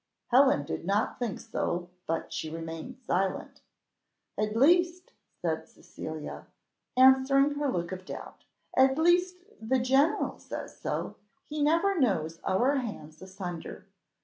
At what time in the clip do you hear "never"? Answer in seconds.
11.61-11.99